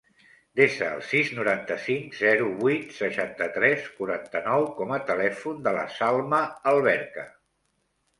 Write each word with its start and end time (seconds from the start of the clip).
Desa 0.59 0.85
el 0.99 1.01
sis, 1.07 1.27
noranta-cinc, 1.39 2.15
zero, 2.21 2.47
vuit, 2.63 2.87
seixanta-tres, 2.99 3.83
quaranta-nou 3.99 4.65
com 4.79 4.95
a 4.97 4.99
telèfon 5.11 5.61
de 5.69 5.75
la 5.77 5.85
Salma 5.99 6.41
Alberca. 6.73 7.27